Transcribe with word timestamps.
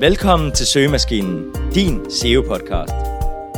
Velkommen 0.00 0.52
til 0.52 0.66
Søgemaskinen, 0.66 1.54
din 1.74 2.00
SEO-podcast. 2.10 2.94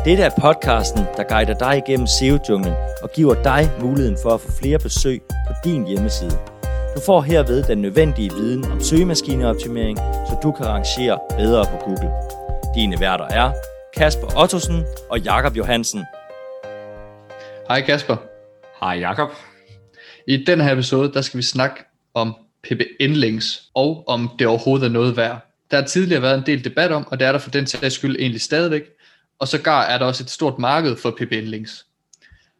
Dette 0.05 0.23
er 0.23 0.31
podcasten, 0.41 1.05
der 1.17 1.25
guider 1.29 1.59
dig 1.59 1.83
igennem 1.87 2.07
SEO-junglen 2.07 2.75
og 3.03 3.11
giver 3.15 3.43
dig 3.43 3.71
muligheden 3.81 4.19
for 4.23 4.31
at 4.31 4.41
få 4.41 4.53
flere 4.53 4.79
besøg 4.79 5.23
på 5.23 5.53
din 5.65 5.87
hjemmeside. 5.87 6.31
Du 6.95 7.01
får 7.07 7.21
herved 7.21 7.63
den 7.63 7.79
nødvendige 7.79 8.31
viden 8.31 8.65
om 8.65 8.81
søgemaskineoptimering, 8.81 9.99
så 9.99 10.39
du 10.43 10.53
kan 10.53 10.67
rangere 10.67 11.19
bedre 11.39 11.65
på 11.65 11.77
Google. 11.85 12.11
Dine 12.75 13.01
værter 13.01 13.25
er 13.25 13.53
Kasper 13.97 14.43
Ottosen 14.43 14.85
og 15.11 15.21
Jakob 15.21 15.57
Johansen. 15.57 16.05
Hej 17.69 17.81
Kasper. 17.87 18.17
Hej 18.81 18.99
Jakob. 18.99 19.29
I 20.27 20.45
den 20.45 20.61
her 20.61 20.73
episode, 20.73 21.13
der 21.13 21.21
skal 21.21 21.39
vi 21.39 21.43
snakke 21.43 21.85
om 22.15 22.35
PBN-links, 22.67 23.71
og 23.75 24.05
om 24.09 24.31
det 24.39 24.47
overhovedet 24.47 24.87
er 24.87 24.91
noget 24.91 25.17
værd. 25.17 25.50
Der 25.71 25.77
har 25.81 25.87
tidligere 25.87 26.23
været 26.23 26.39
en 26.39 26.47
del 26.47 26.65
debat 26.65 26.93
om, 26.93 27.07
og 27.07 27.21
det 27.21 27.27
er 27.27 27.33
der 27.33 27.39
for 27.39 27.51
den 27.51 27.67
sags 27.67 27.95
skyld 27.95 28.17
egentlig 28.19 28.41
stadigvæk, 28.41 28.83
og 29.39 29.49
sågar 29.49 29.83
er 29.83 29.99
der 29.99 30.07
også 30.07 30.25
et 30.25 30.31
stort 30.31 30.59
marked 30.59 30.97
for 30.97 31.11
PBN-links. 31.11 31.87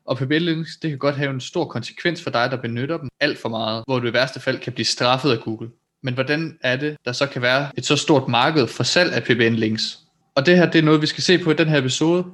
Og 0.07 0.19
PBN-links, 0.19 0.77
det 0.83 0.91
kan 0.91 0.99
godt 0.99 1.17
have 1.17 1.31
en 1.31 1.41
stor 1.41 1.65
konsekvens 1.65 2.23
for 2.23 2.31
dig, 2.31 2.51
der 2.51 2.57
benytter 2.57 2.99
dem 2.99 3.09
alt 3.21 3.39
for 3.39 3.49
meget, 3.49 3.85
hvor 3.87 3.99
du 3.99 4.09
i 4.09 4.13
værste 4.13 4.41
fald 4.41 4.59
kan 4.59 4.73
blive 4.73 4.87
straffet 4.87 5.31
af 5.31 5.39
Google. 5.39 5.71
Men 6.03 6.15
hvordan 6.15 6.59
er 6.63 6.77
det, 6.77 6.97
der 7.05 7.13
så 7.13 7.27
kan 7.27 7.43
være 7.43 7.71
et 7.77 7.87
så 7.87 7.97
stort 7.97 8.29
marked 8.29 8.67
for 8.67 8.83
salg 8.83 9.13
af 9.13 9.23
PBN-links? 9.23 9.99
Og 10.35 10.47
det 10.47 10.57
her, 10.57 10.71
det 10.71 10.79
er 10.79 10.83
noget, 10.83 11.03
vi 11.03 11.07
skal 11.07 11.23
se 11.23 11.39
på 11.39 11.51
i 11.51 11.55
den 11.55 11.69
her 11.69 11.79
episode. 11.79 12.25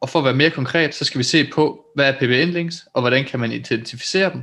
Og 0.00 0.08
for 0.08 0.18
at 0.18 0.24
være 0.24 0.34
mere 0.34 0.50
konkret, 0.50 0.94
så 0.94 1.04
skal 1.04 1.18
vi 1.18 1.24
se 1.24 1.50
på, 1.54 1.84
hvad 1.94 2.08
er 2.08 2.18
PBN-links, 2.18 2.86
og 2.94 3.00
hvordan 3.02 3.24
kan 3.24 3.40
man 3.40 3.52
identificere 3.52 4.32
dem. 4.32 4.42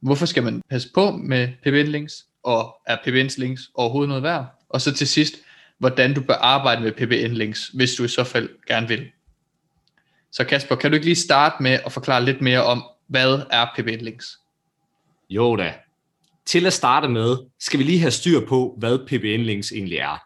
Hvorfor 0.00 0.26
skal 0.26 0.42
man 0.42 0.62
passe 0.70 0.88
på 0.94 1.10
med 1.10 1.48
PBN-links, 1.66 2.26
og 2.42 2.76
er 2.86 2.96
PBN-links 2.96 3.70
overhovedet 3.74 4.08
noget 4.08 4.22
værd? 4.22 4.59
Og 4.70 4.80
så 4.80 4.94
til 4.94 5.08
sidst, 5.08 5.34
hvordan 5.78 6.14
du 6.14 6.20
bør 6.22 6.34
arbejde 6.34 6.82
med 6.82 6.92
PBN-links, 6.92 7.70
hvis 7.74 7.94
du 7.94 8.04
i 8.04 8.08
så 8.08 8.24
fald 8.24 8.48
gerne 8.66 8.88
vil. 8.88 9.10
Så 10.32 10.44
Kasper, 10.44 10.76
kan 10.76 10.90
du 10.90 10.94
ikke 10.94 11.06
lige 11.06 11.16
starte 11.16 11.62
med 11.62 11.78
at 11.86 11.92
forklare 11.92 12.24
lidt 12.24 12.40
mere 12.40 12.64
om, 12.64 12.82
hvad 13.06 13.42
er 13.50 13.66
PBN-links? 13.76 14.40
Jo 15.30 15.56
da. 15.56 15.74
Til 16.46 16.66
at 16.66 16.72
starte 16.72 17.08
med, 17.08 17.36
skal 17.60 17.78
vi 17.78 17.84
lige 17.84 18.00
have 18.00 18.10
styr 18.10 18.46
på, 18.46 18.74
hvad 18.78 18.98
PBN-links 18.98 19.72
egentlig 19.72 19.98
er. 19.98 20.22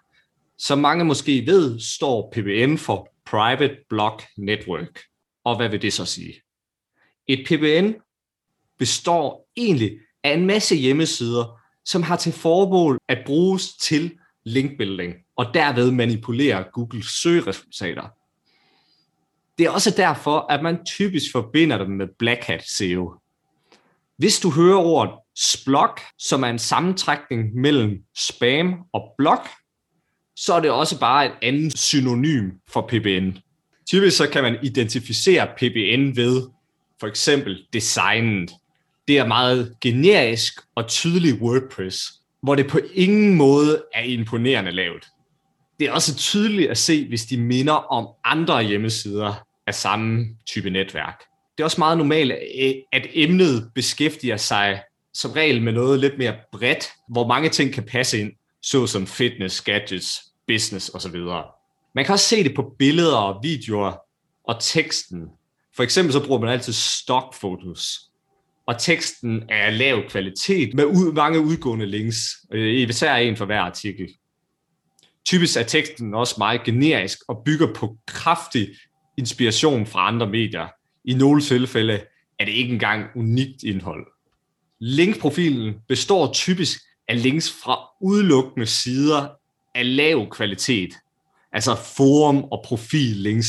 Som 0.59 0.79
mange 0.79 1.05
måske 1.05 1.47
ved, 1.47 1.81
står 1.81 2.33
PBN 2.33 2.77
for 2.77 3.09
Private 3.27 3.77
Block 3.89 4.25
Network. 4.37 5.01
Og 5.45 5.57
hvad 5.57 5.69
vil 5.69 5.83
det 5.83 5.93
så 5.93 6.05
sige? 6.05 6.35
Et 7.27 7.47
PBN 7.49 7.95
består 8.79 9.49
egentlig 9.57 9.99
af 10.25 10.33
en 10.33 10.47
masse 10.47 10.77
hjemmesider, 10.77 11.61
som 11.85 12.03
har 12.03 12.17
til 12.17 12.33
formål 12.33 12.99
at 13.09 13.19
bruges 13.27 13.77
til 13.77 14.19
linkbuilding 14.45 15.15
og 15.37 15.55
derved 15.55 15.91
manipulere 15.91 16.65
Googles 16.73 17.07
søgeresultater. 17.07 18.09
Det 19.59 19.67
er 19.67 19.71
også 19.71 19.95
derfor, 19.97 20.47
at 20.51 20.63
man 20.63 20.85
typisk 20.85 21.33
forbinder 21.33 21.79
dem 21.79 21.91
med 21.91 22.07
Black 22.19 22.45
Hat 22.45 22.69
SEO. 22.69 23.15
Hvis 24.17 24.41
du 24.41 24.51
hører 24.51 24.79
ordet 24.79 25.15
splog, 25.37 25.99
som 26.19 26.43
er 26.43 26.49
en 26.49 26.59
sammentrækning 26.59 27.55
mellem 27.55 28.03
spam 28.17 28.75
og 28.93 29.15
blog, 29.19 29.39
så 30.37 30.55
er 30.55 30.61
det 30.61 30.71
også 30.71 31.01
bare 31.01 31.27
et 31.27 31.33
andet 31.43 31.79
synonym 31.79 32.51
for 32.69 32.87
PBN. 32.89 33.39
Typisk 33.89 34.17
så 34.17 34.29
kan 34.31 34.43
man 34.43 34.59
identificere 34.63 35.47
PBN 35.57 36.17
ved 36.17 36.43
for 37.01 37.07
eksempel 37.07 37.67
designet. 37.73 38.51
Det 39.09 39.19
er 39.19 39.27
meget 39.27 39.77
generisk 39.81 40.61
og 40.75 40.89
tydelig 40.89 41.43
WordPress, 41.43 42.13
hvor 42.45 42.55
det 42.55 42.71
på 42.71 42.81
ingen 42.95 43.35
måde 43.35 43.85
er 43.95 44.03
imponerende 44.03 44.71
lavt. 44.71 45.09
Det 45.81 45.89
er 45.89 45.93
også 45.93 46.17
tydeligt 46.17 46.71
at 46.71 46.79
se, 46.79 47.09
hvis 47.09 47.27
de 47.27 47.37
minder 47.41 47.73
om 47.73 48.09
andre 48.25 48.63
hjemmesider 48.63 49.35
af 49.67 49.75
samme 49.75 50.27
type 50.47 50.71
netværk. 50.71 51.23
Det 51.57 51.63
er 51.63 51.65
også 51.65 51.81
meget 51.81 51.99
normalt, 51.99 52.33
at 52.93 53.07
emnet 53.13 53.71
beskæftiger 53.75 54.37
sig 54.37 54.83
som 55.15 55.31
regel 55.31 55.63
med 55.63 55.73
noget 55.73 56.01
lidt 56.01 56.19
mere 56.19 56.35
bredt, 56.53 56.89
hvor 57.09 57.27
mange 57.27 57.49
ting 57.49 57.73
kan 57.73 57.83
passe 57.83 58.21
ind, 58.21 58.33
såsom 58.63 59.07
fitness, 59.07 59.61
gadgets, 59.61 60.21
business 60.47 60.91
osv. 60.95 61.17
Man 61.95 62.05
kan 62.05 62.13
også 62.13 62.29
se 62.29 62.45
det 62.45 62.55
på 62.55 62.75
billeder 62.79 63.17
og 63.17 63.41
videoer 63.43 63.93
og 64.45 64.57
teksten. 64.61 65.29
For 65.77 65.83
eksempel 65.83 66.13
så 66.13 66.27
bruger 66.27 66.41
man 66.41 66.51
altid 66.51 66.73
stock 66.73 67.35
photos, 67.41 68.01
og 68.67 68.79
teksten 68.79 69.43
er 69.49 69.67
af 69.67 69.79
lav 69.79 70.09
kvalitet 70.09 70.75
med 70.75 70.85
ud, 70.85 71.13
mange 71.13 71.41
udgående 71.41 71.87
links, 71.87 72.19
især 72.55 73.15
en 73.15 73.37
for 73.37 73.45
hver 73.45 73.61
artikel. 73.61 74.09
Typisk 75.27 75.57
er 75.57 75.63
teksten 75.63 76.15
også 76.15 76.35
meget 76.39 76.65
generisk 76.65 77.19
og 77.29 77.43
bygger 77.45 77.75
på 77.75 77.97
kraftig 78.07 78.69
inspiration 79.19 79.87
fra 79.87 80.09
andre 80.09 80.31
medier. 80.31 80.69
I 81.05 81.15
nogle 81.15 81.43
tilfælde 81.43 82.01
er 82.39 82.45
det 82.45 82.53
ikke 82.53 82.73
engang 82.73 83.07
unikt 83.17 83.63
indhold. 83.63 84.07
Linkprofilen 84.81 85.75
består 85.89 86.33
typisk 86.33 86.81
af 87.09 87.23
links 87.23 87.51
fra 87.65 87.79
udelukkende 88.01 88.67
sider 88.67 89.29
af 89.75 89.97
lav 89.97 90.31
kvalitet, 90.31 90.95
altså 91.53 91.75
forum- 91.75 92.45
og 92.45 92.65
profillinks, 92.65 93.49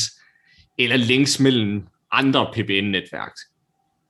eller 0.78 0.96
links 0.96 1.40
mellem 1.40 1.82
andre 2.12 2.52
PBN-netværk. 2.52 3.32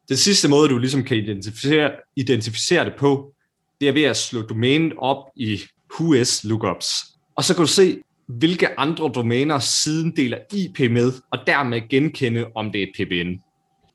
Den 0.08 0.16
sidste 0.16 0.48
måde, 0.48 0.68
du 0.68 0.78
ligesom 0.78 1.04
kan 1.04 1.16
identificere, 1.16 1.90
identificere 2.16 2.84
det 2.84 2.94
på, 2.98 3.32
det 3.80 3.88
er 3.88 3.92
ved 3.92 4.02
at 4.02 4.16
slå 4.16 4.42
domænet 4.42 4.92
op 4.98 5.24
i 5.36 5.60
WHOIS 5.94 6.44
lookups. 6.44 7.04
Og 7.36 7.44
så 7.44 7.54
kan 7.54 7.60
du 7.60 7.70
se, 7.70 7.98
hvilke 8.26 8.78
andre 8.80 9.10
domæner 9.14 9.58
siden 9.58 10.16
deler 10.16 10.38
IP 10.52 10.90
med, 10.90 11.12
og 11.30 11.38
dermed 11.46 11.88
genkende, 11.88 12.46
om 12.54 12.72
det 12.72 12.82
er 12.82 12.86
et 12.86 12.92
PBN. 12.96 13.40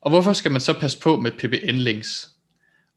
Og 0.00 0.10
hvorfor 0.10 0.32
skal 0.32 0.52
man 0.52 0.60
så 0.60 0.72
passe 0.72 0.98
på 1.00 1.16
med 1.16 1.30
PBN-links? 1.32 2.28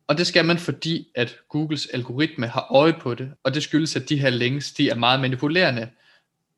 Og 0.07 0.17
det 0.17 0.27
skal 0.27 0.45
man, 0.45 0.57
fordi 0.57 1.07
at 1.15 1.37
Googles 1.49 1.85
algoritme 1.85 2.47
har 2.47 2.67
øje 2.71 2.93
på 3.01 3.13
det, 3.13 3.31
og 3.43 3.53
det 3.53 3.63
skyldes, 3.63 3.95
at 3.95 4.09
de 4.09 4.19
her 4.19 4.29
links, 4.29 4.71
de 4.71 4.89
er 4.89 4.95
meget 4.95 5.19
manipulerende, 5.19 5.89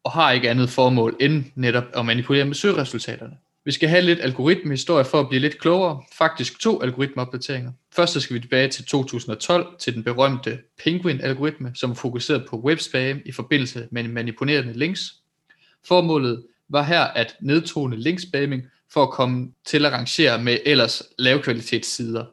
og 0.03 0.11
har 0.11 0.31
ikke 0.31 0.49
andet 0.49 0.69
formål 0.69 1.17
end 1.19 1.43
netop 1.55 1.83
at 1.93 2.05
manipulere 2.05 2.45
med 2.45 2.55
søgeresultaterne. 2.55 3.37
Vi 3.67 3.71
skal 3.71 3.89
have 3.89 4.01
lidt 4.01 4.19
algoritmehistorie 4.19 5.05
for 5.05 5.19
at 5.19 5.29
blive 5.29 5.39
lidt 5.39 5.59
klogere. 5.59 6.03
Faktisk 6.17 6.59
to 6.59 6.81
algoritmeopdateringer. 6.81 7.71
Først 7.95 8.13
så 8.13 8.19
skal 8.19 8.33
vi 8.33 8.39
tilbage 8.39 8.67
til 8.67 8.85
2012 8.85 9.67
til 9.79 9.95
den 9.95 10.03
berømte 10.03 10.59
Penguin-algoritme, 10.83 11.71
som 11.75 11.95
fokuserede 11.95 12.45
på 12.49 12.59
webspam 12.59 13.21
i 13.25 13.31
forbindelse 13.31 13.87
med 13.91 14.03
manipulerende 14.03 14.73
links. 14.73 15.01
Formålet 15.87 16.43
var 16.69 16.83
her 16.83 17.01
at 17.01 17.35
nedtone 17.41 17.95
linkspamming 17.95 18.63
for 18.93 19.03
at 19.03 19.09
komme 19.09 19.51
til 19.65 19.85
at 19.85 19.91
rangere 19.91 20.43
med 20.43 20.57
ellers 20.65 21.03
lavkvalitetssider. 21.19 22.25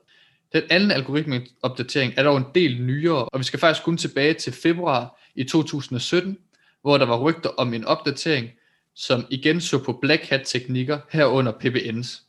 Den 0.53 0.63
anden 0.71 0.91
algoritmeopdatering 0.91 2.13
er 2.17 2.23
dog 2.23 2.37
en 2.37 2.47
del 2.55 2.83
nyere, 2.83 3.25
og 3.25 3.39
vi 3.39 3.45
skal 3.45 3.61
faktisk 3.61 3.85
kun 3.85 3.97
tilbage 3.97 4.35
til 4.35 4.53
februar 4.53 5.21
i 5.35 5.45
2017, 5.45 6.39
hvor 6.83 6.99
der 6.99 7.07
var 7.07 7.19
rygter 7.19 7.51
om 7.51 7.75
en 7.75 7.85
opdatering, 7.85 8.51
som 8.95 9.27
igen 9.31 9.61
så 9.61 9.85
på 9.85 9.93
Black 9.93 10.23
Hat 10.23 10.43
teknikker 10.45 10.99
herunder 11.11 11.53
PBNs. 11.53 12.23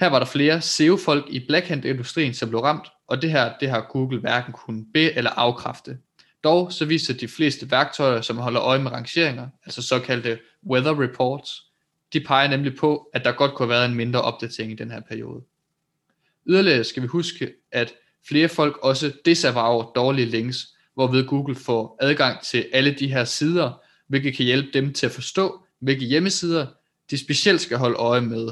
Her 0.00 0.06
var 0.06 0.18
der 0.18 0.26
flere 0.26 0.60
SEO-folk 0.60 1.26
i 1.30 1.46
Black 1.46 1.66
Hat-industrien, 1.66 2.34
som 2.34 2.48
blev 2.48 2.60
ramt, 2.60 2.88
og 3.06 3.22
det 3.22 3.30
her 3.30 3.52
det 3.60 3.70
har 3.70 3.86
Google 3.90 4.20
hverken 4.20 4.52
kunne 4.52 4.86
be- 4.94 5.12
eller 5.12 5.30
afkræfte. 5.30 5.98
Dog 6.44 6.72
så 6.72 6.84
viser 6.84 7.14
de 7.14 7.28
fleste 7.28 7.70
værktøjer, 7.70 8.20
som 8.20 8.36
holder 8.36 8.62
øje 8.62 8.82
med 8.82 8.92
rangeringer, 8.92 9.48
altså 9.64 9.82
såkaldte 9.82 10.38
weather 10.70 11.02
reports, 11.02 11.62
de 12.12 12.20
peger 12.20 12.48
nemlig 12.48 12.76
på, 12.76 13.10
at 13.14 13.24
der 13.24 13.32
godt 13.32 13.54
kunne 13.54 13.66
have 13.66 13.78
været 13.80 13.90
en 13.90 13.96
mindre 13.96 14.22
opdatering 14.22 14.72
i 14.72 14.74
den 14.74 14.90
her 14.90 15.00
periode. 15.00 15.42
Yderligere 16.46 16.84
skal 16.84 17.02
vi 17.02 17.06
huske, 17.06 17.52
at 17.72 17.94
flere 18.28 18.48
folk 18.48 18.78
også 18.82 19.12
disavower 19.24 19.92
dårlige 19.92 20.26
links, 20.26 20.66
hvorved 20.94 21.26
Google 21.26 21.54
får 21.54 21.96
adgang 22.00 22.42
til 22.42 22.66
alle 22.72 22.94
de 22.94 23.08
her 23.08 23.24
sider, 23.24 23.82
hvilket 24.08 24.36
kan 24.36 24.44
hjælpe 24.44 24.68
dem 24.72 24.92
til 24.92 25.06
at 25.06 25.12
forstå, 25.12 25.60
hvilke 25.80 26.04
hjemmesider 26.04 26.66
de 27.10 27.18
specielt 27.18 27.60
skal 27.60 27.78
holde 27.78 27.96
øje 27.96 28.20
med. 28.20 28.48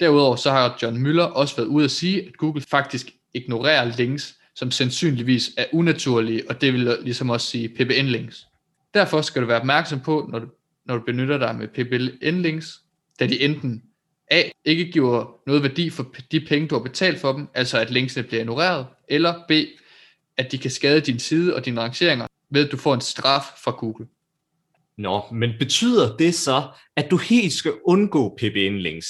Derudover 0.00 0.36
så 0.36 0.50
har 0.50 0.78
John 0.82 1.06
Müller 1.06 1.22
også 1.22 1.56
været 1.56 1.66
ude 1.66 1.84
at 1.84 1.90
sige, 1.90 2.26
at 2.26 2.36
Google 2.36 2.62
faktisk 2.62 3.10
ignorerer 3.34 3.96
links, 3.96 4.34
som 4.54 4.70
sandsynligvis 4.70 5.50
er 5.56 5.64
unaturlige, 5.72 6.42
og 6.48 6.60
det 6.60 6.72
vil 6.72 6.98
ligesom 7.02 7.30
også 7.30 7.46
sige 7.46 7.68
PBN-links. 7.68 8.46
Derfor 8.94 9.20
skal 9.20 9.42
du 9.42 9.46
være 9.46 9.60
opmærksom 9.60 10.00
på, 10.00 10.28
når 10.32 10.38
du, 10.38 10.46
når 10.84 10.96
du 10.96 11.02
benytter 11.04 11.38
dig 11.38 11.56
med 11.56 11.68
PBN-links, 11.68 12.80
da 13.20 13.26
de 13.26 13.40
enten 13.40 13.82
A. 14.30 14.42
ikke 14.64 14.92
giver 14.92 15.40
noget 15.46 15.62
værdi 15.62 15.90
for 15.90 16.14
de 16.32 16.40
penge, 16.40 16.68
du 16.68 16.74
har 16.74 16.82
betalt 16.82 17.20
for 17.20 17.32
dem, 17.32 17.48
altså 17.54 17.78
at 17.78 17.90
linksene 17.90 18.26
bliver 18.26 18.40
ignoreret, 18.40 18.86
eller 19.08 19.34
B. 19.48 19.52
at 20.36 20.52
de 20.52 20.58
kan 20.58 20.70
skade 20.70 21.00
din 21.00 21.18
side 21.18 21.54
og 21.54 21.64
dine 21.64 21.80
rangeringer, 21.80 22.26
ved 22.50 22.64
at 22.64 22.72
du 22.72 22.76
får 22.76 22.94
en 22.94 23.00
straf 23.00 23.44
fra 23.64 23.70
Google. 23.70 24.06
Nå, 24.98 25.22
men 25.32 25.50
betyder 25.58 26.16
det 26.16 26.34
så, 26.34 26.62
at 26.96 27.10
du 27.10 27.16
helt 27.16 27.52
skal 27.52 27.72
undgå 27.84 28.38
PBN-links? 28.40 29.06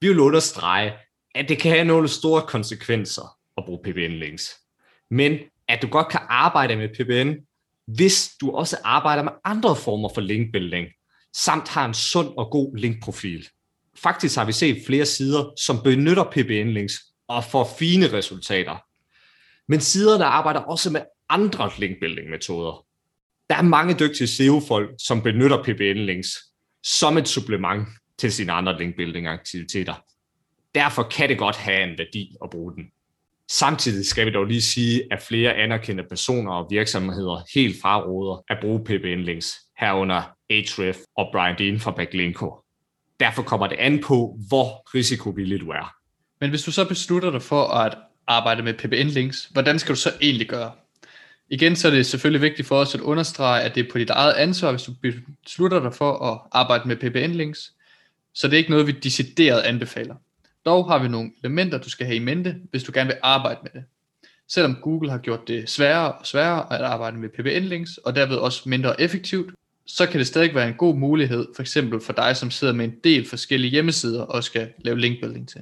Vi 0.00 0.08
vil 0.08 0.20
understrege, 0.20 0.92
at 1.34 1.48
det 1.48 1.58
kan 1.58 1.72
have 1.72 1.84
nogle 1.84 2.08
store 2.08 2.42
konsekvenser 2.42 3.38
at 3.56 3.64
bruge 3.64 3.80
PBN-links. 3.84 4.56
Men 5.10 5.38
at 5.68 5.82
du 5.82 5.88
godt 5.88 6.08
kan 6.08 6.20
arbejde 6.28 6.76
med 6.76 6.88
PBN, 6.88 7.46
hvis 7.86 8.30
du 8.40 8.50
også 8.50 8.76
arbejder 8.84 9.22
med 9.22 9.32
andre 9.44 9.76
former 9.76 10.08
for 10.14 10.20
linkbuilding, 10.20 10.86
samt 11.36 11.68
har 11.68 11.84
en 11.84 11.94
sund 11.94 12.28
og 12.36 12.50
god 12.50 12.76
linkprofil. 12.76 13.48
Faktisk 14.02 14.36
har 14.36 14.44
vi 14.44 14.52
set 14.52 14.82
flere 14.86 15.06
sider, 15.06 15.52
som 15.60 15.82
benytter 15.84 16.24
PBN-links 16.24 16.94
og 17.28 17.44
får 17.44 17.76
fine 17.78 18.12
resultater. 18.12 18.76
Men 19.68 19.80
siderne 19.80 20.24
arbejder 20.24 20.60
også 20.60 20.90
med 20.90 21.02
andre 21.28 21.70
linkbuilding-metoder. 21.78 22.85
Der 23.50 23.56
er 23.56 23.62
mange 23.62 23.94
dygtige 23.94 24.26
SEO-folk, 24.26 24.90
som 24.98 25.22
benytter 25.22 25.62
PBN-links 25.62 26.28
som 26.82 27.18
et 27.18 27.28
supplement 27.28 27.88
til 28.18 28.32
sine 28.32 28.52
andre 28.52 28.78
linkbuilding-aktiviteter. 28.78 29.94
Derfor 30.74 31.02
kan 31.02 31.28
det 31.28 31.38
godt 31.38 31.56
have 31.56 31.90
en 31.90 31.98
værdi 31.98 32.36
at 32.44 32.50
bruge 32.50 32.74
den. 32.74 32.84
Samtidig 33.50 34.06
skal 34.06 34.26
vi 34.26 34.30
dog 34.30 34.44
lige 34.44 34.62
sige, 34.62 35.02
at 35.10 35.22
flere 35.22 35.54
anerkendte 35.54 36.04
personer 36.04 36.52
og 36.52 36.66
virksomheder 36.70 37.42
helt 37.54 37.82
fraråder 37.82 38.44
at 38.48 38.58
bruge 38.60 38.84
PBN-links, 38.84 39.56
herunder 39.78 40.22
Ahrefs 40.50 41.00
og 41.16 41.28
Brian 41.32 41.58
Dean 41.58 41.80
fra 41.80 41.90
Backlinko. 41.90 42.54
Derfor 43.20 43.42
kommer 43.42 43.66
det 43.66 43.76
an 43.76 44.02
på, 44.02 44.38
hvor 44.48 44.94
risikovillig 44.94 45.60
du 45.60 45.68
er. 45.68 45.94
Men 46.40 46.50
hvis 46.50 46.62
du 46.62 46.72
så 46.72 46.88
beslutter 46.88 47.30
dig 47.30 47.42
for 47.42 47.64
at 47.64 47.98
arbejde 48.26 48.62
med 48.62 48.74
PBN-links, 48.74 49.48
hvordan 49.52 49.78
skal 49.78 49.94
du 49.94 50.00
så 50.00 50.12
egentlig 50.20 50.48
gøre? 50.48 50.72
Igen 51.50 51.76
så 51.76 51.88
er 51.88 51.92
det 51.92 52.06
selvfølgelig 52.06 52.42
vigtigt 52.42 52.68
for 52.68 52.76
os 52.76 52.94
at 52.94 53.00
understrege, 53.00 53.62
at 53.62 53.74
det 53.74 53.86
er 53.86 53.90
på 53.92 53.98
dit 53.98 54.10
eget 54.10 54.32
ansvar, 54.32 54.70
hvis 54.70 54.82
du 54.82 54.92
beslutter 55.44 55.80
dig 55.80 55.94
for 55.94 56.32
at 56.32 56.40
arbejde 56.52 56.88
med 56.88 56.96
PBN-links. 56.96 57.72
Så 58.34 58.48
det 58.48 58.54
er 58.54 58.58
ikke 58.58 58.70
noget, 58.70 58.86
vi 58.86 58.92
decideret 58.92 59.60
anbefaler. 59.60 60.14
Dog 60.64 60.88
har 60.88 60.98
vi 60.98 61.08
nogle 61.08 61.30
elementer, 61.42 61.78
du 61.78 61.90
skal 61.90 62.06
have 62.06 62.16
i 62.16 62.18
mente, 62.18 62.56
hvis 62.70 62.84
du 62.84 62.92
gerne 62.94 63.06
vil 63.06 63.18
arbejde 63.22 63.60
med 63.62 63.70
det. 63.70 63.84
Selvom 64.48 64.76
Google 64.82 65.10
har 65.10 65.18
gjort 65.18 65.48
det 65.48 65.70
sværere 65.70 66.12
og 66.12 66.26
sværere 66.26 66.72
at 66.72 66.80
arbejde 66.80 67.16
med 67.16 67.28
PBN-links, 67.28 67.96
og 67.96 68.14
derved 68.14 68.36
også 68.36 68.68
mindre 68.68 69.00
effektivt, 69.00 69.54
så 69.86 70.06
kan 70.06 70.18
det 70.18 70.26
stadig 70.26 70.54
være 70.54 70.68
en 70.68 70.74
god 70.74 70.96
mulighed, 70.96 71.46
for 71.56 71.62
eksempel 71.62 72.00
for 72.00 72.12
dig, 72.12 72.36
som 72.36 72.50
sidder 72.50 72.74
med 72.74 72.84
en 72.84 72.94
del 73.04 73.28
forskellige 73.28 73.70
hjemmesider 73.70 74.22
og 74.22 74.44
skal 74.44 74.72
lave 74.78 75.00
linkbuilding 75.00 75.48
til. 75.48 75.60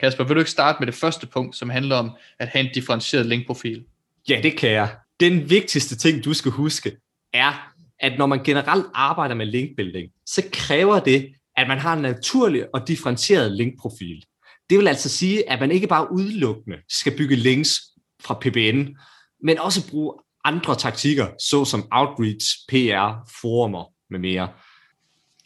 Kasper, 0.00 0.24
vil 0.24 0.34
du 0.34 0.40
ikke 0.40 0.50
starte 0.50 0.76
med 0.80 0.86
det 0.86 0.94
første 0.94 1.26
punkt, 1.26 1.56
som 1.56 1.70
handler 1.70 1.96
om 1.96 2.10
at 2.38 2.48
have 2.48 2.64
en 2.64 2.70
differentieret 2.74 3.26
linkprofil? 3.26 3.84
Ja, 4.28 4.40
det 4.42 4.58
kan 4.58 4.70
jeg. 4.70 4.96
Den 5.20 5.50
vigtigste 5.50 5.96
ting, 5.96 6.24
du 6.24 6.34
skal 6.34 6.52
huske, 6.52 6.96
er, 7.32 7.72
at 8.00 8.18
når 8.18 8.26
man 8.26 8.44
generelt 8.44 8.86
arbejder 8.94 9.34
med 9.34 9.46
linkbuilding, 9.46 10.10
så 10.26 10.42
kræver 10.52 11.00
det, 11.00 11.34
at 11.56 11.68
man 11.68 11.78
har 11.78 11.92
en 11.92 12.02
naturlig 12.02 12.74
og 12.74 12.88
differentieret 12.88 13.52
linkprofil. 13.52 14.24
Det 14.70 14.78
vil 14.78 14.88
altså 14.88 15.08
sige, 15.08 15.50
at 15.50 15.60
man 15.60 15.70
ikke 15.70 15.86
bare 15.86 16.12
udelukkende 16.12 16.78
skal 16.88 17.16
bygge 17.16 17.36
links 17.36 17.80
fra 18.22 18.34
PBN, 18.34 18.96
men 19.42 19.58
også 19.58 19.90
bruge 19.90 20.14
andre 20.44 20.74
taktikker, 20.74 21.28
såsom 21.40 21.88
outreach, 21.90 22.46
PR, 22.68 23.30
forumer 23.40 23.84
med 24.10 24.18
mere. 24.18 24.48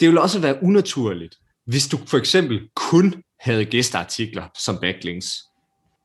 Det 0.01 0.09
vil 0.09 0.19
også 0.19 0.41
være 0.41 0.63
unaturligt, 0.63 1.35
hvis 1.67 1.89
du 1.89 1.99
for 2.07 2.19
eksempel 2.19 2.69
kun 2.77 3.23
havde 3.41 3.65
gæsteartikler 3.65 4.49
som 4.59 4.79
backlinks. 4.81 5.35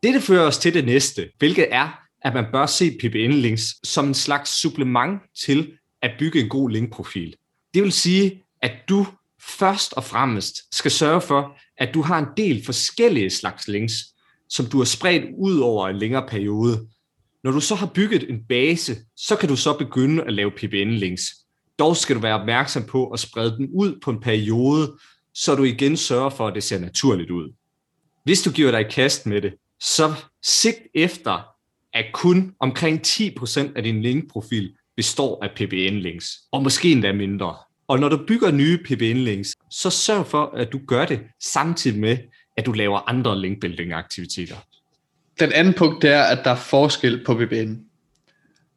Dette 0.03 0.21
fører 0.21 0.47
os 0.47 0.57
til 0.57 0.73
det 0.73 0.85
næste, 0.85 1.29
hvilket 1.39 1.67
er, 1.71 2.06
at 2.21 2.33
man 2.33 2.45
bør 2.51 2.65
se 2.65 2.97
PBN-links 3.03 3.79
som 3.83 4.07
en 4.07 4.13
slags 4.13 4.49
supplement 4.61 5.21
til 5.45 5.77
at 6.01 6.11
bygge 6.19 6.39
en 6.39 6.49
god 6.49 6.69
linkprofil. 6.69 7.35
Det 7.73 7.83
vil 7.83 7.91
sige, 7.91 8.43
at 8.61 8.71
du 8.89 9.07
først 9.41 9.93
og 9.93 10.03
fremmest 10.03 10.75
skal 10.75 10.91
sørge 10.91 11.21
for, 11.21 11.57
at 11.77 11.93
du 11.93 12.01
har 12.01 12.19
en 12.19 12.27
del 12.37 12.65
forskellige 12.65 13.29
slags 13.29 13.67
links, 13.67 13.93
som 14.49 14.65
du 14.65 14.77
har 14.77 14.85
spredt 14.85 15.25
ud 15.37 15.59
over 15.59 15.87
en 15.87 15.97
længere 15.97 16.27
periode. 16.27 16.87
Når 17.43 17.51
du 17.51 17.59
så 17.59 17.75
har 17.75 17.91
bygget 17.95 18.29
en 18.29 18.39
base, 18.49 18.95
så 19.15 19.35
kan 19.35 19.49
du 19.49 19.55
så 19.55 19.77
begynde 19.77 20.23
at 20.23 20.33
lave 20.33 20.51
PBN-links. 20.51 21.23
Dog 21.79 21.97
skal 21.97 22.15
du 22.15 22.21
være 22.21 22.39
opmærksom 22.39 22.83
på 22.83 23.07
at 23.07 23.19
sprede 23.19 23.57
dem 23.57 23.69
ud 23.73 23.99
på 24.03 24.11
en 24.11 24.19
periode, 24.19 24.97
så 25.33 25.55
du 25.55 25.63
igen 25.63 25.97
sørger 25.97 26.29
for, 26.29 26.47
at 26.47 26.55
det 26.55 26.63
ser 26.63 26.79
naturligt 26.79 27.31
ud. 27.31 27.53
Hvis 28.23 28.41
du 28.41 28.51
giver 28.51 28.71
dig 28.71 28.81
i 28.81 28.91
kast 28.91 29.25
med 29.25 29.41
det, 29.41 29.53
så 29.79 30.13
sigt 30.43 30.79
efter, 30.95 31.56
at 31.97 32.05
kun 32.13 32.53
omkring 32.59 33.01
10% 33.07 33.71
af 33.75 33.83
din 33.83 34.01
linkprofil 34.01 34.73
består 34.95 35.43
af 35.43 35.49
PBN-links, 35.55 36.39
og 36.51 36.63
måske 36.63 36.91
endda 36.91 37.13
mindre. 37.13 37.55
Og 37.87 37.99
når 37.99 38.09
du 38.09 38.25
bygger 38.27 38.51
nye 38.51 38.77
PBN-links, 38.77 39.53
så 39.71 39.89
sørg 39.89 40.25
for, 40.25 40.53
at 40.57 40.71
du 40.71 40.79
gør 40.87 41.05
det 41.05 41.19
samtidig 41.43 41.99
med, 41.99 42.17
at 42.57 42.65
du 42.65 42.71
laver 42.71 43.09
andre 43.09 43.39
linkbuilding-aktiviteter. 43.39 44.55
Den 45.39 45.51
anden 45.51 45.73
punkt, 45.73 46.01
det 46.01 46.09
er, 46.09 46.23
at 46.23 46.39
der 46.43 46.51
er 46.51 46.55
forskel 46.55 47.23
på 47.25 47.33
PBN. 47.33 47.73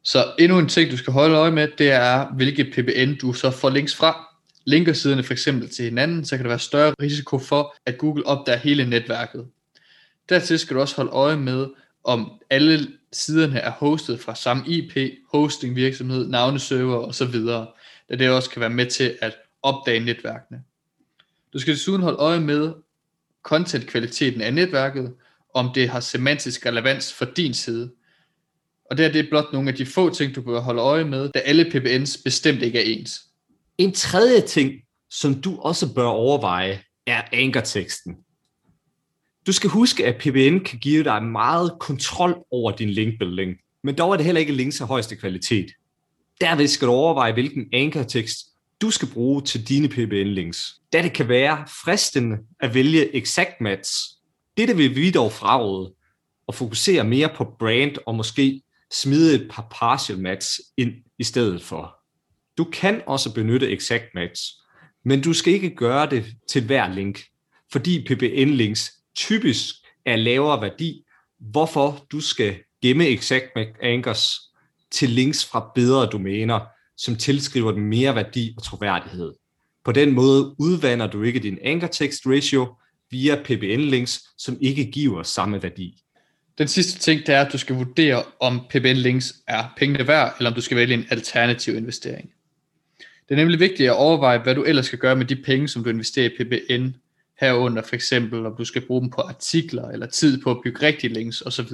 Så 0.03 0.33
endnu 0.39 0.59
en 0.59 0.67
ting, 0.67 0.91
du 0.91 0.97
skal 0.97 1.13
holde 1.13 1.35
øje 1.35 1.51
med, 1.51 1.67
det 1.77 1.91
er, 1.91 2.33
hvilke 2.35 2.63
PBN 2.63 3.15
du 3.21 3.33
så 3.33 3.51
får 3.51 3.69
links 3.69 3.95
fra. 3.95 4.27
Linker 4.65 4.93
siderne 4.93 5.23
for 5.23 5.33
eksempel 5.33 5.69
til 5.69 5.85
hinanden, 5.85 6.25
så 6.25 6.37
kan 6.37 6.43
der 6.43 6.49
være 6.49 6.59
større 6.59 6.93
risiko 7.01 7.39
for, 7.39 7.75
at 7.85 7.97
Google 7.97 8.25
opdager 8.25 8.57
hele 8.57 8.89
netværket. 8.89 9.45
Dertil 10.29 10.59
skal 10.59 10.75
du 10.75 10.81
også 10.81 10.95
holde 10.95 11.11
øje 11.11 11.37
med, 11.37 11.67
om 12.03 12.31
alle 12.49 12.87
siderne 13.13 13.59
er 13.59 13.71
hostet 13.71 14.19
fra 14.19 14.35
samme 14.35 14.63
IP, 14.67 14.97
hosting 15.31 15.75
virksomhed, 15.75 16.27
navneserver 16.27 16.97
osv., 16.97 17.33
da 18.09 18.15
det 18.15 18.29
også 18.29 18.49
kan 18.49 18.59
være 18.59 18.69
med 18.69 18.85
til 18.85 19.17
at 19.21 19.35
opdage 19.61 19.99
netværkene. 19.99 20.63
Du 21.53 21.59
skal 21.59 21.73
desuden 21.73 22.01
holde 22.01 22.17
øje 22.17 22.39
med 22.39 22.73
contentkvaliteten 23.43 24.41
af 24.41 24.53
netværket, 24.53 25.13
om 25.53 25.71
det 25.75 25.89
har 25.89 25.99
semantisk 25.99 26.65
relevans 26.65 27.13
for 27.13 27.25
din 27.25 27.53
side. 27.53 27.91
Og 28.89 28.97
det 28.97 29.05
her, 29.05 29.11
det 29.11 29.25
er 29.25 29.29
blot 29.29 29.53
nogle 29.53 29.69
af 29.69 29.75
de 29.75 29.85
få 29.85 30.13
ting, 30.13 30.35
du 30.35 30.41
bør 30.41 30.59
holde 30.59 30.81
øje 30.81 31.03
med, 31.03 31.29
da 31.29 31.39
alle 31.39 31.71
PBNs 31.71 32.17
bestemt 32.23 32.61
ikke 32.61 32.79
er 32.79 32.99
ens. 32.99 33.21
En 33.77 33.91
tredje 33.91 34.41
ting, 34.41 34.73
som 35.09 35.41
du 35.41 35.59
også 35.59 35.93
bør 35.93 36.05
overveje, 36.05 36.83
er 37.07 37.21
ankerteksten. 37.33 38.17
Du 39.47 39.51
skal 39.51 39.69
huske, 39.69 40.05
at 40.05 40.15
PBN 40.17 40.63
kan 40.63 40.79
give 40.79 41.03
dig 41.03 41.23
meget 41.23 41.73
kontrol 41.79 42.43
over 42.51 42.71
din 42.71 42.89
linkbuilding, 42.89 43.57
men 43.83 43.95
dog 43.95 44.11
er 44.11 44.17
det 44.17 44.25
heller 44.25 44.39
ikke 44.39 44.53
links 44.53 44.81
af 44.81 44.87
højeste 44.87 45.15
kvalitet. 45.15 45.71
Derved 46.41 46.67
skal 46.67 46.87
du 46.87 46.93
overveje, 46.93 47.33
hvilken 47.33 47.65
ankertekst 47.73 48.37
du 48.81 48.91
skal 48.91 49.07
bruge 49.07 49.41
til 49.41 49.67
dine 49.67 49.87
PBN-links. 49.87 50.81
Da 50.93 51.01
det 51.01 51.13
kan 51.13 51.27
være 51.27 51.65
fristende 51.83 52.37
at 52.59 52.73
vælge 52.73 53.15
exact 53.15 53.61
match. 53.61 53.91
Dette 54.57 54.75
vil 54.75 54.95
vi 54.95 55.11
dog 55.11 55.31
fraråde 55.31 55.93
og 56.47 56.55
fokusere 56.55 57.03
mere 57.03 57.29
på 57.35 57.55
brand 57.59 57.95
og 58.05 58.15
måske 58.15 58.61
smide 58.93 59.35
et 59.35 59.47
par 59.51 59.67
partial 59.71 60.19
match 60.19 60.59
ind 60.77 60.91
i 61.19 61.23
stedet 61.23 61.61
for. 61.61 61.95
Du 62.57 62.63
kan 62.63 63.01
også 63.07 63.33
benytte 63.33 63.71
exact 63.71 64.05
match, 64.15 64.43
men 65.05 65.21
du 65.21 65.33
skal 65.33 65.53
ikke 65.53 65.75
gøre 65.75 66.09
det 66.09 66.25
til 66.49 66.65
hver 66.65 66.93
link, 66.93 67.23
fordi 67.71 68.07
PBN-links 68.07 69.00
typisk 69.15 69.75
er 70.05 70.15
lavere 70.15 70.61
værdi, 70.61 71.03
hvorfor 71.39 72.05
du 72.11 72.19
skal 72.19 72.55
gemme 72.81 73.07
exact 73.07 73.57
anchors 73.81 74.39
til 74.91 75.09
links 75.09 75.45
fra 75.45 75.71
bedre 75.75 76.05
domæner, 76.05 76.59
som 76.97 77.15
tilskriver 77.15 77.71
den 77.71 77.85
mere 77.85 78.15
værdi 78.15 78.53
og 78.57 78.63
troværdighed. 78.63 79.33
På 79.85 79.91
den 79.91 80.11
måde 80.11 80.55
udvander 80.59 81.07
du 81.07 81.23
ikke 81.23 81.39
din 81.39 81.57
anchor 81.61 81.87
text 81.87 82.21
ratio 82.25 82.75
via 83.11 83.35
PBN-links, 83.35 84.33
som 84.37 84.57
ikke 84.61 84.91
giver 84.91 85.23
samme 85.23 85.63
værdi. 85.63 86.03
Den 86.57 86.67
sidste 86.67 86.99
ting, 86.99 87.25
det 87.27 87.35
er, 87.35 87.41
at 87.41 87.53
du 87.53 87.57
skal 87.57 87.75
vurdere, 87.75 88.23
om 88.39 88.59
PBN-links 88.69 89.33
er 89.47 89.73
pengene 89.77 90.07
værd, 90.07 90.35
eller 90.37 90.49
om 90.49 90.55
du 90.55 90.61
skal 90.61 90.77
vælge 90.77 90.93
en 90.93 91.05
alternativ 91.09 91.75
investering. 91.75 92.31
Det 92.99 93.31
er 93.31 93.35
nemlig 93.35 93.59
vigtigt 93.59 93.89
at 93.89 93.95
overveje, 93.95 94.37
hvad 94.37 94.55
du 94.55 94.63
ellers 94.63 94.85
skal 94.85 94.99
gøre 94.99 95.15
med 95.15 95.25
de 95.25 95.35
penge, 95.35 95.67
som 95.67 95.83
du 95.83 95.89
investerer 95.89 96.29
i 96.29 96.43
PBN, 96.43 96.95
herunder 97.41 97.81
for 97.81 97.95
eksempel, 97.95 98.45
om 98.45 98.55
du 98.57 98.65
skal 98.65 98.81
bruge 98.81 99.01
dem 99.01 99.09
på 99.09 99.21
artikler, 99.21 99.89
eller 99.89 100.05
tid 100.05 100.41
på 100.41 100.51
at 100.51 100.57
bygge 100.63 100.85
rigtige 100.85 101.13
links 101.13 101.41
osv. 101.41 101.67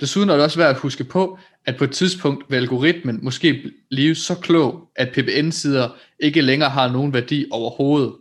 Desuden 0.00 0.30
er 0.30 0.34
det 0.34 0.44
også 0.44 0.58
værd 0.58 0.70
at 0.70 0.80
huske 0.80 1.04
på, 1.04 1.38
at 1.66 1.76
på 1.76 1.84
et 1.84 1.90
tidspunkt 1.90 2.44
vil 2.50 2.56
algoritmen 2.56 3.18
måske 3.22 3.72
blive 3.90 4.14
så 4.14 4.34
klog, 4.34 4.90
at 4.96 5.12
PBN-sider 5.12 5.88
ikke 6.20 6.40
længere 6.40 6.70
har 6.70 6.92
nogen 6.92 7.12
værdi 7.12 7.46
overhovedet. 7.50 8.14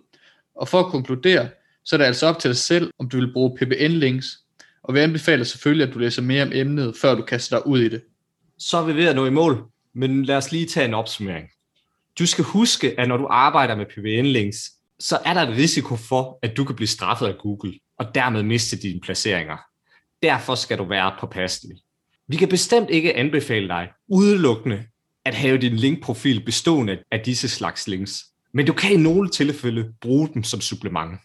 Og 0.55 0.67
for 0.67 0.79
at 0.79 0.91
konkludere, 0.91 1.49
så 1.85 1.95
er 1.95 1.97
det 1.97 2.05
altså 2.05 2.25
op 2.27 2.39
til 2.39 2.49
dig 2.49 2.57
selv, 2.57 2.91
om 2.99 3.09
du 3.09 3.17
vil 3.17 3.33
bruge 3.33 3.57
PBN-links, 3.57 4.43
og 4.83 4.93
vi 4.93 4.99
anbefaler 4.99 5.43
selvfølgelig, 5.43 5.87
at 5.87 5.93
du 5.93 5.99
læser 5.99 6.21
mere 6.21 6.43
om 6.43 6.51
emnet, 6.53 6.95
før 7.01 7.15
du 7.15 7.21
kaster 7.21 7.57
dig 7.57 7.67
ud 7.67 7.79
i 7.79 7.89
det. 7.89 8.01
Så 8.59 8.77
er 8.77 8.85
vi 8.85 8.95
ved 8.95 9.05
at 9.07 9.15
nå 9.15 9.25
i 9.25 9.29
mål, 9.29 9.63
men 9.93 10.25
lad 10.25 10.37
os 10.37 10.51
lige 10.51 10.65
tage 10.65 10.87
en 10.87 10.93
opsummering. 10.93 11.49
Du 12.19 12.25
skal 12.25 12.43
huske, 12.43 12.99
at 12.99 13.07
når 13.07 13.17
du 13.17 13.27
arbejder 13.29 13.75
med 13.75 13.85
PBN-links, 13.85 14.76
så 14.99 15.19
er 15.25 15.33
der 15.33 15.41
et 15.41 15.57
risiko 15.57 15.95
for, 15.95 16.39
at 16.41 16.57
du 16.57 16.63
kan 16.63 16.75
blive 16.75 16.87
straffet 16.87 17.27
af 17.27 17.37
Google, 17.37 17.73
og 17.99 18.15
dermed 18.15 18.43
miste 18.43 18.77
dine 18.77 18.99
placeringer. 18.99 19.57
Derfor 20.23 20.55
skal 20.55 20.77
du 20.77 20.83
være 20.83 21.15
påpasselig. 21.19 21.77
Vi 22.27 22.35
kan 22.37 22.49
bestemt 22.49 22.89
ikke 22.89 23.15
anbefale 23.15 23.67
dig 23.67 23.89
udelukkende 24.07 24.83
at 25.25 25.35
have 25.35 25.57
din 25.57 25.75
linkprofil 25.75 26.45
bestående 26.45 26.97
af 27.11 27.19
disse 27.19 27.49
slags 27.49 27.87
links, 27.87 28.25
men 28.53 28.65
du 28.65 28.73
kan 28.73 28.91
i 28.91 28.97
nogle 28.97 29.29
tilfælde 29.29 29.93
bruge 30.01 30.29
dem 30.33 30.43
som 30.43 30.61
supplement. 30.61 31.19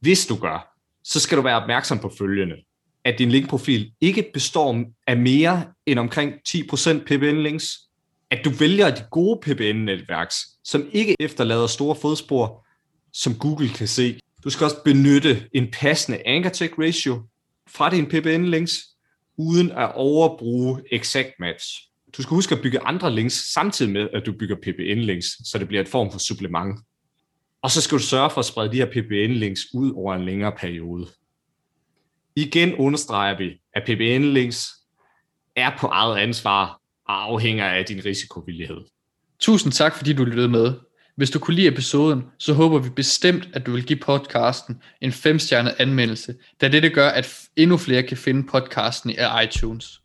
Hvis 0.00 0.26
du 0.26 0.36
gør, 0.36 0.76
så 1.04 1.20
skal 1.20 1.38
du 1.38 1.42
være 1.42 1.62
opmærksom 1.62 1.98
på 1.98 2.12
følgende. 2.18 2.56
At 3.04 3.18
din 3.18 3.30
linkprofil 3.30 3.92
ikke 4.00 4.30
består 4.34 4.84
af 5.06 5.16
mere 5.16 5.64
end 5.86 5.98
omkring 5.98 6.32
10% 6.48 7.04
PBN-links, 7.04 7.78
at 8.30 8.44
du 8.44 8.50
vælger 8.50 8.94
de 8.94 9.04
gode 9.10 9.40
PBN-netværks, 9.42 10.36
som 10.64 10.88
ikke 10.92 11.16
efterlader 11.20 11.66
store 11.66 11.96
fodspor, 11.96 12.65
som 13.16 13.34
Google 13.34 13.68
kan 13.68 13.88
se. 13.88 14.20
Du 14.44 14.50
skal 14.50 14.64
også 14.64 14.82
benytte 14.84 15.48
en 15.52 15.70
passende 15.72 16.26
anchor 16.26 16.50
tag 16.50 16.78
ratio 16.78 17.22
fra 17.68 17.90
din 17.90 18.06
PBN-links, 18.06 18.72
uden 19.36 19.70
at 19.70 19.94
overbruge 19.94 20.82
exact 20.92 21.30
match. 21.40 21.66
Du 22.16 22.22
skal 22.22 22.34
huske 22.34 22.54
at 22.54 22.62
bygge 22.62 22.80
andre 22.80 23.14
links 23.14 23.52
samtidig 23.52 23.92
med, 23.92 24.08
at 24.12 24.26
du 24.26 24.32
bygger 24.32 24.56
PBN-links, 24.56 25.48
så 25.50 25.58
det 25.58 25.68
bliver 25.68 25.80
et 25.80 25.88
form 25.88 26.12
for 26.12 26.18
supplement. 26.18 26.80
Og 27.62 27.70
så 27.70 27.80
skal 27.80 27.98
du 27.98 28.02
sørge 28.02 28.30
for 28.30 28.38
at 28.38 28.44
sprede 28.44 28.72
de 28.72 28.76
her 28.76 28.86
PBN-links 28.86 29.60
ud 29.74 29.92
over 29.96 30.14
en 30.14 30.24
længere 30.24 30.52
periode. 30.52 31.06
Igen 32.36 32.74
understreger 32.74 33.38
vi, 33.38 33.60
at 33.74 33.82
PBN-links 33.82 34.70
er 35.56 35.78
på 35.78 35.86
eget 35.86 36.18
ansvar 36.18 36.80
og 37.08 37.22
afhænger 37.22 37.64
af 37.64 37.84
din 37.84 38.04
risikovillighed. 38.04 38.80
Tusind 39.40 39.72
tak, 39.72 39.96
fordi 39.96 40.12
du 40.12 40.24
lyttede 40.24 40.48
med. 40.48 40.74
Hvis 41.16 41.30
du 41.30 41.38
kunne 41.38 41.54
lide 41.54 41.68
episoden, 41.68 42.24
så 42.38 42.52
håber 42.52 42.78
vi 42.78 42.90
bestemt, 42.90 43.48
at 43.52 43.66
du 43.66 43.72
vil 43.72 43.84
give 43.84 43.98
podcasten 43.98 44.82
en 45.00 45.10
5-stjernet 45.10 45.74
anmeldelse, 45.78 46.34
da 46.60 46.68
dette 46.68 46.90
gør, 46.90 47.08
at 47.08 47.48
endnu 47.56 47.76
flere 47.76 48.02
kan 48.02 48.16
finde 48.16 48.46
podcasten 48.46 49.10
i 49.10 49.16
iTunes. 49.44 50.00